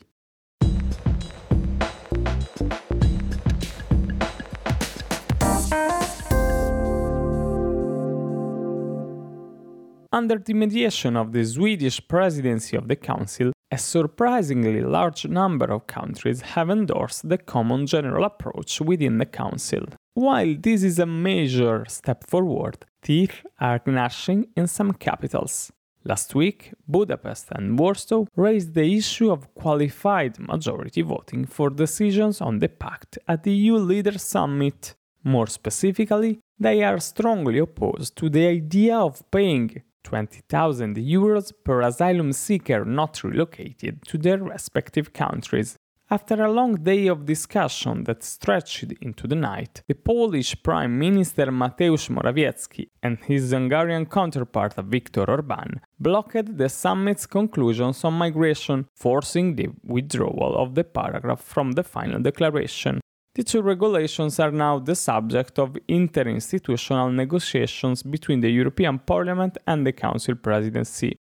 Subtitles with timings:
[10.12, 15.86] Under the mediation of the Swedish presidency of the Council, a surprisingly large number of
[15.86, 19.84] countries have endorsed the common general approach within the Council.
[20.16, 25.72] While this is a major step forward, teeth are gnashing in some capitals.
[26.04, 32.58] Last week, Budapest and Warsaw raised the issue of qualified majority voting for decisions on
[32.58, 34.96] the pact at the EU Leaders Summit.
[35.24, 42.34] More specifically, they are strongly opposed to the idea of paying 20,000 euros per asylum
[42.34, 45.78] seeker not relocated to their respective countries.
[46.12, 51.52] After a long day of discussion that stretched into the night, the Polish Prime Minister
[51.52, 59.56] Mateusz Morawiecki and his Hungarian counterpart Viktor Orban blocked the summit's conclusions on migration, forcing
[59.56, 63.00] the withdrawal of the paragraph from the final declaration.
[63.40, 69.88] The two regulations are now the subject of interinstitutional negotiations between the European Parliament and
[69.88, 71.16] the Council presidency.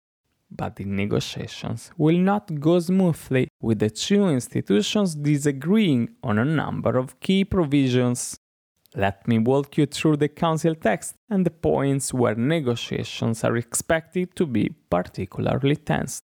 [0.51, 6.97] But the negotiations will not go smoothly, with the two institutions disagreeing on a number
[6.97, 8.37] of key provisions.
[8.93, 14.35] Let me walk you through the Council text and the points where negotiations are expected
[14.35, 16.19] to be particularly tense.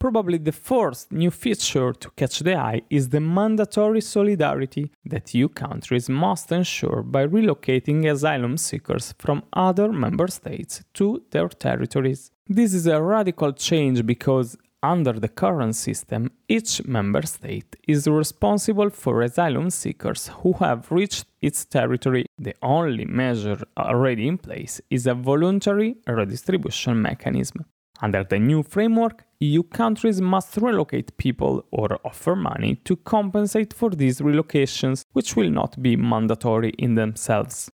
[0.00, 5.50] Probably the first new feature to catch the eye is the mandatory solidarity that EU
[5.50, 12.30] countries must ensure by relocating asylum seekers from other member states to their territories.
[12.48, 18.88] This is a radical change because under the current system, each member state is responsible
[18.88, 22.24] for asylum seekers who have reached its territory.
[22.38, 27.66] The only measure already in place is a voluntary redistribution mechanism.
[28.02, 33.90] Under the new framework, EU countries must relocate people or offer money to compensate for
[33.90, 37.70] these relocations, which will not be mandatory in themselves.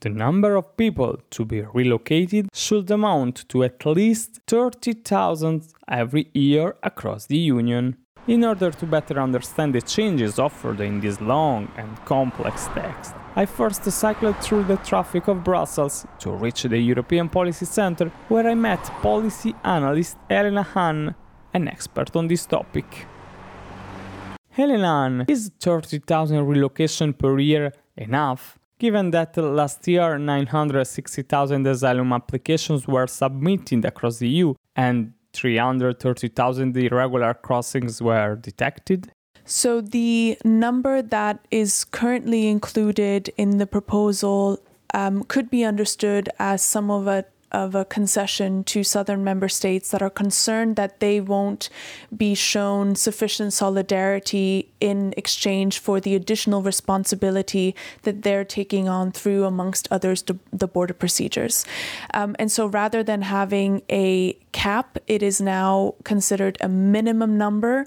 [0.00, 6.76] The number of people to be relocated should amount to at least 30,000 every year
[6.82, 7.96] across the Union.
[8.28, 13.46] In order to better understand the changes offered in this long and complex text, I
[13.46, 18.54] first cycled through the traffic of Brussels to reach the European Policy Center, where I
[18.56, 21.14] met policy analyst Helena Hahn,
[21.54, 23.06] an expert on this topic.
[24.50, 28.58] Helena is 30,000 relocation per year enough?
[28.80, 37.34] Given that last year 960,000 asylum applications were submitted across the EU and 330,000 irregular
[37.34, 39.12] crossings were detected.
[39.50, 44.60] So the number that is currently included in the proposal
[44.92, 49.90] um, could be understood as some of a of a concession to southern member states
[49.90, 51.68] that are concerned that they won't
[52.16, 59.44] be shown sufficient solidarity in exchange for the additional responsibility that they're taking on through,
[59.44, 61.64] amongst others, the, the border procedures.
[62.14, 67.86] Um, and so rather than having a cap, it is now considered a minimum number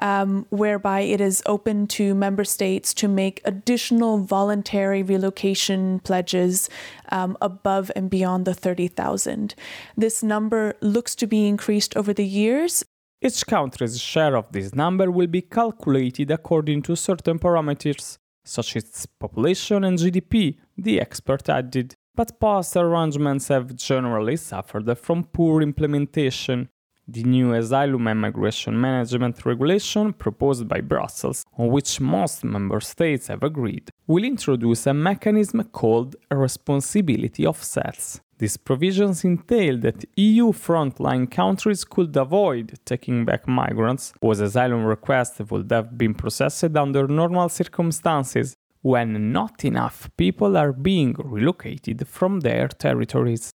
[0.00, 6.68] um, whereby it is open to member states to make additional voluntary relocation pledges
[7.10, 9.54] um, above and beyond the 30,000.
[9.96, 12.84] This number looks to be increased over the years.
[13.22, 19.06] Each country's share of this number will be calculated according to certain parameters, such as
[19.18, 21.94] population and GDP, the expert added.
[22.14, 26.68] But past arrangements have generally suffered from poor implementation,
[27.12, 33.26] the new Asylum and Migration Management Regulation proposed by Brussels, on which most member states
[33.26, 38.20] have agreed, will introduce a mechanism called responsibility offsets.
[38.38, 45.40] These provisions entail that EU frontline countries could avoid taking back migrants whose asylum requests
[45.50, 52.40] would have been processed under normal circumstances when not enough people are being relocated from
[52.40, 53.52] their territories.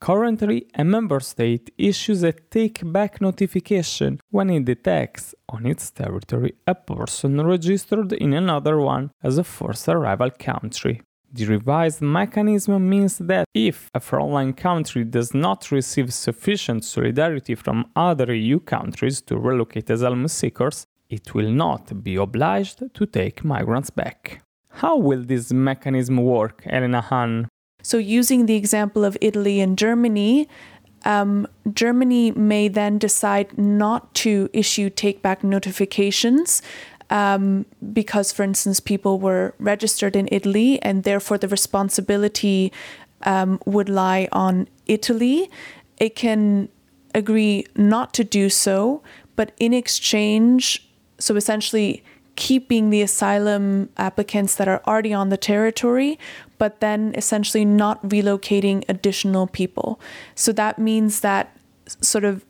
[0.00, 6.54] Currently, a member state issues a take back notification when it detects on its territory
[6.66, 11.00] a person registered in another one as a first arrival country.
[11.32, 17.90] The revised mechanism means that if a frontline country does not receive sufficient solidarity from
[17.96, 23.90] other EU countries to relocate asylum seekers, it will not be obliged to take migrants
[23.90, 24.42] back.
[24.68, 27.48] How will this mechanism work, Helena Hahn?
[27.86, 30.48] So, using the example of Italy and Germany,
[31.04, 36.62] um, Germany may then decide not to issue take back notifications
[37.10, 42.72] um, because, for instance, people were registered in Italy and therefore the responsibility
[43.22, 45.48] um, would lie on Italy.
[45.98, 46.68] It can
[47.14, 49.00] agree not to do so,
[49.36, 50.88] but in exchange,
[51.20, 52.02] so essentially
[52.36, 56.18] keeping the asylum applicants that are already on the territory,
[56.58, 60.00] but then essentially not relocating additional people.
[60.34, 61.56] So that means that
[62.00, 62.44] sort of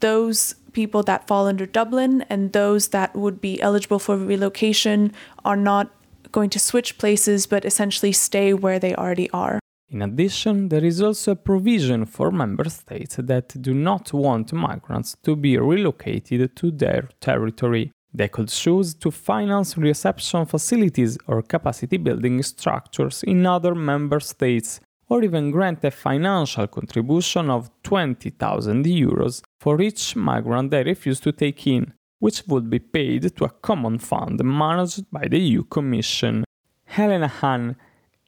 [0.00, 5.12] those people that fall under Dublin and those that would be eligible for relocation
[5.44, 5.90] are not
[6.32, 9.58] going to switch places but essentially stay where they already are.
[9.88, 15.16] In addition, there is also a provision for member states that do not want migrants
[15.22, 17.92] to be relocated to their territory.
[18.16, 24.80] They could choose to finance reception facilities or capacity building structures in other member states,
[25.10, 31.30] or even grant a financial contribution of 20,000 euros for each migrant they refuse to
[31.30, 36.42] take in, which would be paid to a common fund managed by the EU Commission.
[36.86, 37.76] Helena Hahn,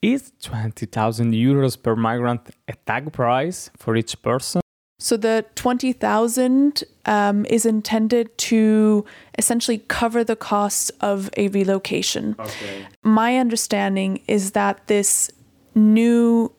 [0.03, 4.61] is 20,000 euros per migrant a tag price for each person?
[5.01, 9.05] So the 20,000 um, is intended to
[9.39, 12.35] essentially cover the costs of a relocation.
[12.39, 12.87] Okay.
[13.05, 15.31] My understanding is that this
[15.77, 16.53] new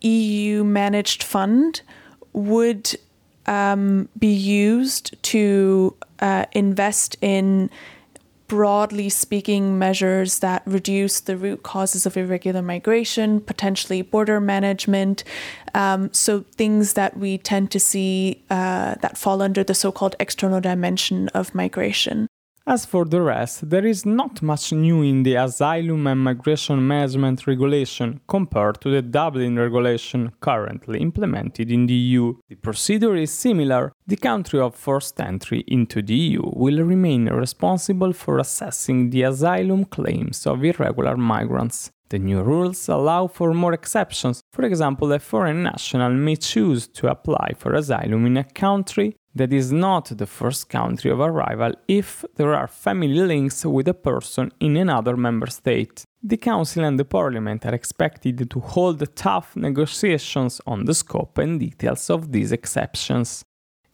[0.00, 1.82] EU managed fund
[2.32, 2.96] would
[3.46, 7.70] um, be used to uh, invest in
[8.48, 15.22] broadly speaking, measures that reduce the root causes of irregular migration, potentially border management.
[15.74, 20.16] Um, so, things that we tend to see uh, that fall under the so called
[20.18, 22.28] external dimension of migration.
[22.68, 27.46] As for the rest, there is not much new in the Asylum and Migration Management
[27.46, 32.34] Regulation compared to the Dublin Regulation currently implemented in the EU.
[32.50, 33.94] The procedure is similar.
[34.06, 39.86] The country of first entry into the EU will remain responsible for assessing the asylum
[39.86, 41.90] claims of irregular migrants.
[42.10, 44.42] The new rules allow for more exceptions.
[44.52, 49.52] For example, a foreign national may choose to apply for asylum in a country that
[49.52, 54.52] is not the first country of arrival if there are family links with a person
[54.60, 56.04] in another member state.
[56.22, 61.60] The Council and the Parliament are expected to hold tough negotiations on the scope and
[61.60, 63.44] details of these exceptions.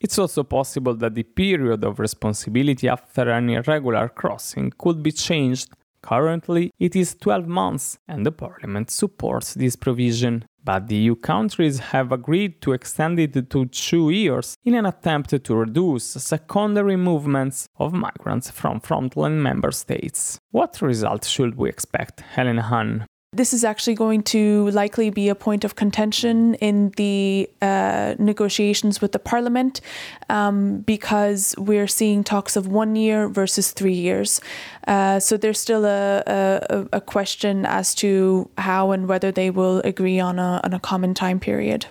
[0.00, 5.68] It's also possible that the period of responsibility after an irregular crossing could be changed.
[6.02, 11.78] Currently, it is 12 months, and the Parliament supports this provision but the EU countries
[11.78, 17.68] have agreed to extend it to two years in an attempt to reduce secondary movements
[17.78, 20.38] of migrants from frontline member states.
[20.50, 23.06] What result should we expect, Helena Hahn?
[23.34, 29.00] This is actually going to likely be a point of contention in the uh, negotiations
[29.00, 29.80] with the parliament
[30.28, 34.40] um, because we're seeing talks of one year versus three years.
[34.86, 39.78] Uh, so there's still a, a, a, question as to how and whether they will
[39.80, 41.86] agree on a, on a common time period.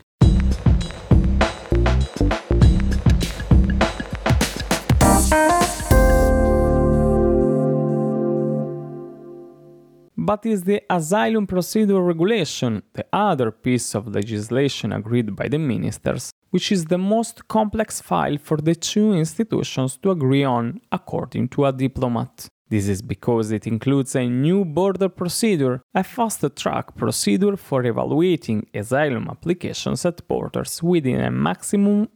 [10.25, 16.31] But is the Asylum Procedure Regulation, the other piece of legislation agreed by the ministers,
[16.51, 21.65] which is the most complex file for the two institutions to agree on, according to
[21.65, 22.47] a diplomat.
[22.69, 28.67] This is because it includes a new border procedure, a fast track procedure for evaluating
[28.73, 32.07] asylum applications at borders within a maximum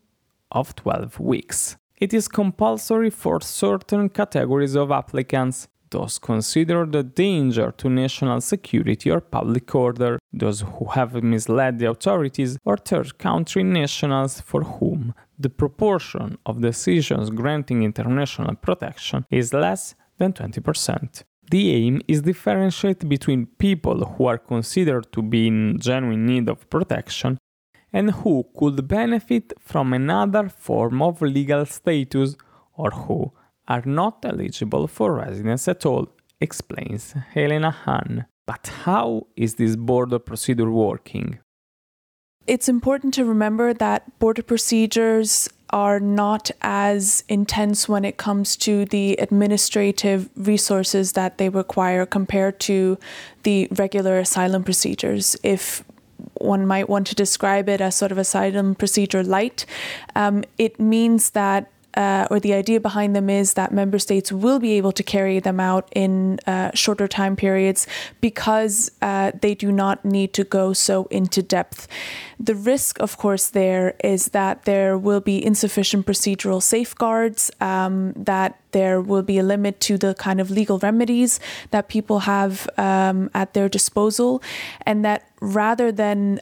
[0.52, 1.76] of 12 weeks.
[2.00, 9.10] It is compulsory for certain categories of applicants, those considered a danger to national security
[9.10, 15.14] or public order, those who have misled the authorities, or third country nationals for whom
[15.40, 21.24] the proportion of decisions granting international protection is less than 20%.
[21.50, 26.70] The aim is differentiate between people who are considered to be in genuine need of
[26.70, 27.38] protection
[27.94, 32.36] and who could benefit from another form of legal status
[32.74, 33.32] or who
[33.68, 36.10] are not eligible for residence at all,
[36.40, 38.26] explains Helena Hahn.
[38.46, 41.40] But how is this border procedure working?
[42.48, 48.86] It's important to remember that border procedures are not as intense when it comes to
[48.86, 52.98] the administrative resources that they require compared to
[53.44, 55.36] the regular asylum procedures.
[55.44, 55.84] If
[56.36, 59.66] one might want to describe it as sort of asylum procedure light,
[60.16, 64.60] um, it means that uh, or the idea behind them is that member states will
[64.60, 67.88] be able to carry them out in uh, shorter time periods
[68.22, 71.88] because uh, they do not need to go so into depth.
[72.40, 78.60] The risk, of course, there is that there will be insufficient procedural safeguards, um, that
[78.74, 81.40] there will be a limit to the kind of legal remedies
[81.72, 84.44] that people have um, at their disposal,
[84.86, 86.40] and that rather than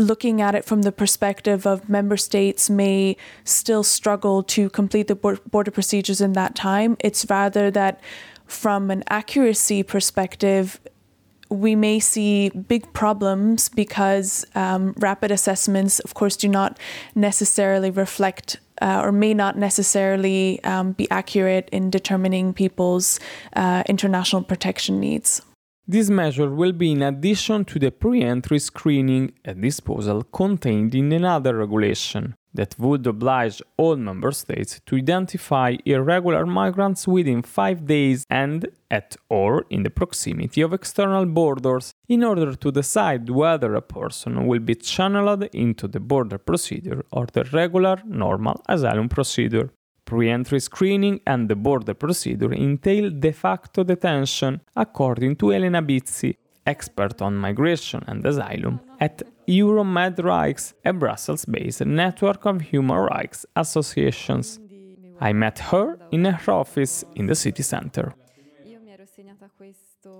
[0.00, 5.14] looking at it from the perspective of member states may still struggle to complete the
[5.14, 6.96] border procedures in that time.
[7.00, 8.00] It's rather that
[8.46, 10.80] from an accuracy perspective,
[11.50, 16.78] we may see big problems because um, rapid assessments, of course, do not
[17.14, 23.20] necessarily reflect uh, or may not necessarily um, be accurate in determining people's
[23.54, 25.42] uh, international protection needs.
[25.86, 31.56] This measure will be in addition to the pre-entry screening and disposal contained in another
[31.56, 38.68] regulation that would oblige all member states to identify irregular migrants within 5 days and
[38.90, 44.46] at or in the proximity of external borders in order to decide whether a person
[44.46, 49.70] will be channeled into the border procedure or the regular normal asylum procedure
[50.10, 56.34] pre-entry screening and the border procedure entail de facto detention, according to Elena Bizzi,
[56.66, 64.58] expert on migration and asylum at Euromed Rights, a Brussels-based network of human rights associations.
[65.20, 68.12] I met her in her office in the city center.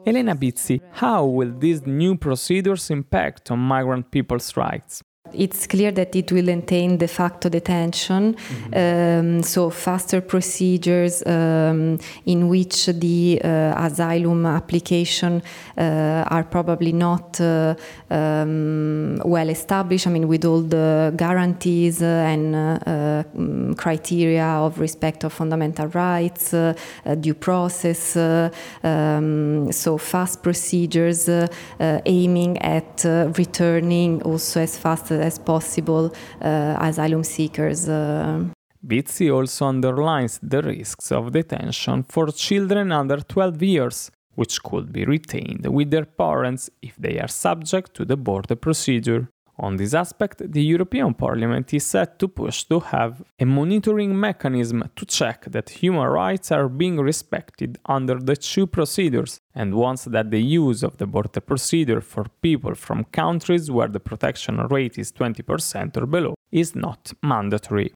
[0.06, 5.02] Elena Bizzi, how will these new procedures impact on migrant people's rights?
[5.34, 9.37] It's clear that it will entail de facto detention, mm-hmm.
[9.37, 15.42] um, so faster procedures um, in which the uh, asylum application
[15.76, 17.75] uh, are probably not uh,
[18.10, 20.06] um, well established.
[20.06, 25.87] I mean, with all the guarantees and uh, uh, mm, criteria of respect of fundamental
[25.88, 26.75] rights, uh,
[27.20, 31.28] due process, um, so fast procedures
[31.78, 33.04] aiming at
[33.37, 37.88] returning also as fast as possible uh, asylum seekers.
[37.88, 38.44] Uh.
[38.82, 45.04] Bizzi also underlines the risks of detention for children under 12 years, which could be
[45.04, 49.28] retained with their parents if they are subject to the border procedure.
[49.62, 54.83] On this aspect, the European Parliament is set to push to have a monitoring mechanism
[54.97, 60.31] to check that human rights are being respected under the two procedures and wants that
[60.31, 65.12] the use of the border procedure for people from countries where the protection rate is
[65.12, 67.93] 20% or below is not mandatory.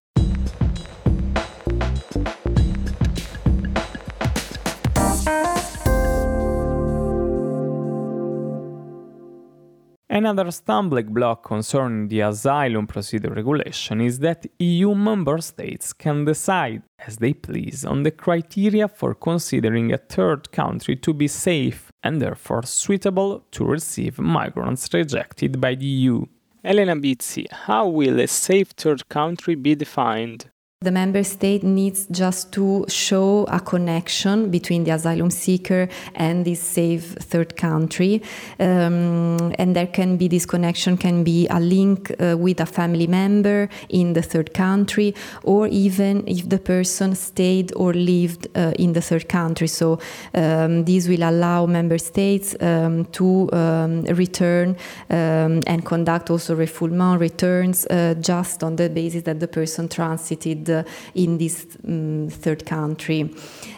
[10.15, 16.83] Another stumbling block concerning the asylum procedure regulation is that EU member states can decide
[17.05, 22.23] as they please on the criteria for considering a third country to be safe and
[22.23, 26.25] therefore suitable to receive migrants rejected by the EU.
[26.63, 30.47] Elena Bizzi, how will a safe third country be defined?
[30.85, 36.61] The member state needs just to show a connection between the asylum seeker and this
[36.61, 38.21] safe third country.
[38.61, 43.07] Um, and there can be this connection can be a link uh, with a family
[43.07, 48.93] member in the third country, or even if the person stayed or lived uh, in
[48.93, 49.69] the third country.
[49.69, 49.99] So
[50.35, 54.77] um, this will allow member states um, to um, return
[55.09, 60.69] um, and conduct also refoulement returns uh, just on the basis that the person transited
[60.69, 60.74] uh,
[61.15, 63.31] in this um, third country.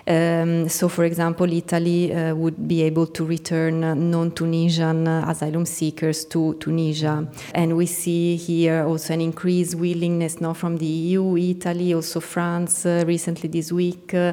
[0.06, 6.24] Um, so, for example, Italy uh, would be able to return non Tunisian asylum seekers
[6.26, 7.26] to Tunisia.
[7.54, 12.86] And we see here also an increased willingness now from the EU, Italy, also France
[12.86, 14.32] uh, recently this week uh,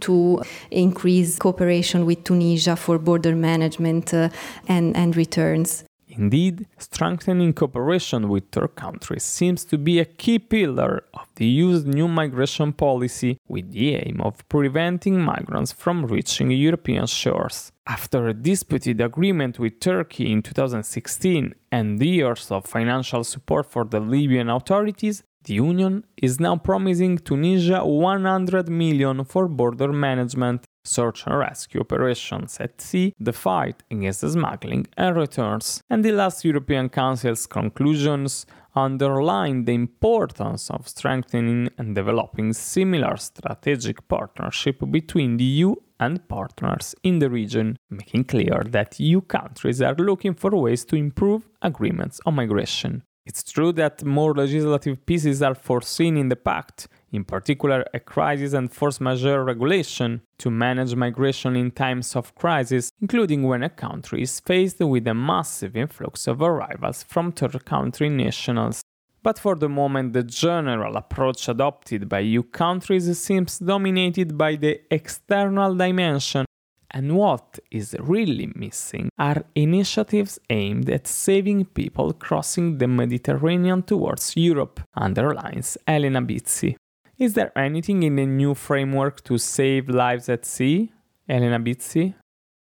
[0.00, 4.28] to increase cooperation with Tunisia for border management uh,
[4.68, 5.87] and, and returns.
[6.18, 11.84] Indeed, strengthening cooperation with third countries seems to be a key pillar of the EU's
[11.84, 17.70] new migration policy with the aim of preventing migrants from reaching European shores.
[17.86, 24.00] After a disputed agreement with Turkey in 2016 and years of financial support for the
[24.00, 31.38] Libyan authorities, the Union is now promising Tunisia 100 million for border management search and
[31.38, 35.82] rescue operations at sea, the fight against the smuggling and returns.
[35.90, 44.06] And the last European Council's conclusions underline the importance of strengthening and developing similar strategic
[44.08, 49.96] partnership between the EU and partners in the region, making clear that EU countries are
[49.96, 53.02] looking for ways to improve agreements on migration.
[53.28, 58.54] It's true that more legislative pieces are foreseen in the pact, in particular a crisis
[58.54, 64.22] and force majeure regulation to manage migration in times of crisis, including when a country
[64.22, 68.80] is faced with a massive influx of arrivals from third country nationals.
[69.22, 74.80] But for the moment, the general approach adopted by EU countries seems dominated by the
[74.90, 76.46] external dimension
[76.90, 84.36] and what is really missing are initiatives aimed at saving people crossing the Mediterranean towards
[84.36, 86.76] Europe, underlines Elena Bizzi.
[87.18, 90.92] Is there anything in the new framework to save lives at sea?
[91.28, 92.14] Elena Bizzi?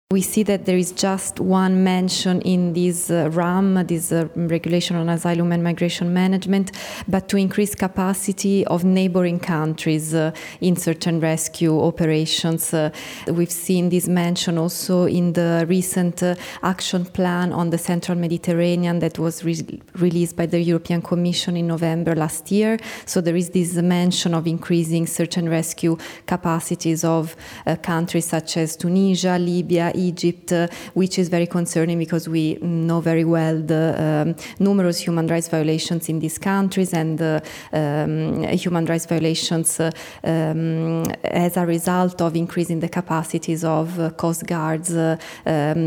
[0.10, 4.96] We see that there is just one mention in this uh, RAM, this uh, regulation
[4.96, 6.72] on asylum and migration management,
[7.10, 12.74] but to increase capacity of neighboring countries uh, in search and rescue operations.
[12.74, 12.90] Uh,
[13.28, 19.00] we've seen this mention also in the recent uh, action plan on the central Mediterranean
[19.00, 22.80] that was re- released by the European Commission in November last year.
[23.06, 28.56] So there is this mention of increasing search and rescue capacities of uh, countries such
[28.56, 33.86] as Tunisia, Libya, Egypt, uh, which is very concerning because we know very well the
[33.98, 37.40] um, numerous human rights violations in these countries and uh,
[37.74, 39.92] um, human rights violations uh,
[40.24, 45.20] um, as a result of increasing the capacities of coast guards um,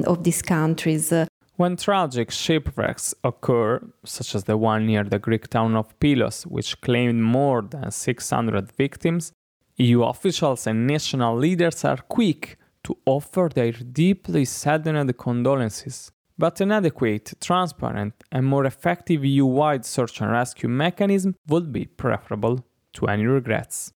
[0.07, 1.12] of these countries.
[1.57, 6.81] When tragic shipwrecks occur, such as the one near the Greek town of Pylos, which
[6.81, 9.33] claimed more than 600 victims,
[9.77, 16.11] EU officials and national leaders are quick to offer their deeply saddened condolences.
[16.38, 21.85] But an adequate, transparent, and more effective EU wide search and rescue mechanism would be
[21.85, 22.64] preferable
[22.95, 23.93] to any regrets.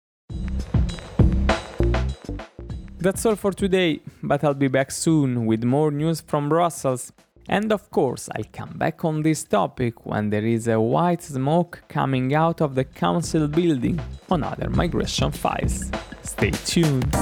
[2.99, 7.13] That's all for today, but I'll be back soon with more news from Brussels.
[7.49, 11.83] And of course, I'll come back on this topic when there is a white smoke
[11.89, 15.91] coming out of the council building on other migration files.
[16.23, 17.15] Stay tuned.